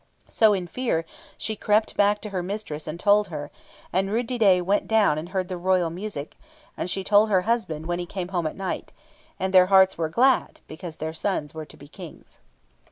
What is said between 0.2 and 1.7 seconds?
So in fear she